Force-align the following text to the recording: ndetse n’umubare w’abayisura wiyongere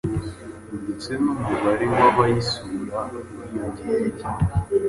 ndetse 0.81 1.11
n’umubare 1.23 1.85
w’abayisura 1.97 2.99
wiyongere 3.49 4.09